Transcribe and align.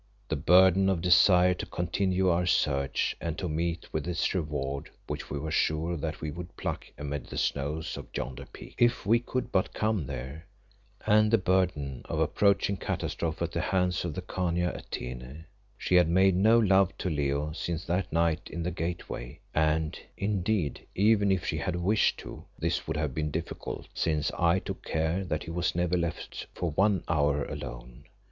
The 0.29 0.35
burden 0.35 0.89
of 0.89 0.99
desire 1.01 1.53
to 1.53 1.67
continue 1.67 2.27
our 2.27 2.47
search 2.47 3.15
and 3.21 3.37
to 3.37 3.47
meet 3.47 3.93
with 3.93 4.07
its 4.07 4.33
reward 4.33 4.89
which 5.05 5.29
we 5.29 5.37
were 5.37 5.51
sure 5.51 5.95
that 5.95 6.21
we 6.21 6.33
should 6.33 6.57
pluck 6.57 6.87
amid 6.97 7.27
the 7.27 7.37
snows 7.37 7.95
of 7.97 8.07
yonder 8.17 8.47
peak, 8.51 8.73
if 8.79 9.05
we 9.05 9.19
could 9.19 9.51
but 9.51 9.75
come 9.75 10.07
there; 10.07 10.47
and 11.05 11.29
the 11.29 11.37
burden 11.37 12.01
of 12.05 12.17
approaching 12.19 12.77
catastrophe 12.77 13.45
at 13.45 13.51
the 13.51 13.61
hands 13.61 14.03
of 14.03 14.15
the 14.15 14.23
Khania 14.23 14.75
Atene. 14.75 15.45
She 15.77 15.93
had 15.93 16.09
made 16.09 16.35
no 16.35 16.57
love 16.57 16.97
to 16.97 17.07
Leo 17.07 17.51
since 17.51 17.85
that 17.85 18.11
night 18.11 18.49
in 18.49 18.63
the 18.63 18.71
Gateway, 18.71 19.39
and, 19.53 19.99
indeed, 20.17 20.83
even 20.95 21.31
if 21.31 21.45
she 21.45 21.59
had 21.59 21.75
wished 21.75 22.17
to, 22.21 22.43
this 22.57 22.87
would 22.87 22.97
have 22.97 23.13
been 23.13 23.29
difficult, 23.29 23.87
since 23.93 24.31
I 24.31 24.57
took 24.57 24.83
care 24.83 25.23
that 25.25 25.43
he 25.43 25.51
was 25.51 25.75
never 25.75 25.95
left 25.95 26.47
for 26.55 26.71
one 26.71 27.03
hour 27.07 27.45
alone. 27.45 28.05